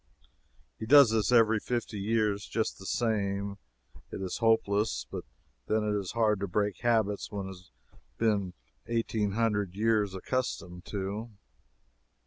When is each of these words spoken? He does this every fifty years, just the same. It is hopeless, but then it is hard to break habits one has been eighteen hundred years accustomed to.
He 0.79 0.87
does 0.87 1.11
this 1.11 1.31
every 1.31 1.59
fifty 1.59 1.99
years, 1.99 2.47
just 2.47 2.79
the 2.79 2.87
same. 2.87 3.59
It 4.11 4.19
is 4.19 4.39
hopeless, 4.39 5.05
but 5.11 5.25
then 5.67 5.83
it 5.83 5.93
is 5.95 6.13
hard 6.13 6.39
to 6.39 6.47
break 6.47 6.79
habits 6.79 7.31
one 7.31 7.45
has 7.45 7.69
been 8.17 8.53
eighteen 8.87 9.33
hundred 9.33 9.75
years 9.75 10.15
accustomed 10.15 10.85
to. 10.85 11.29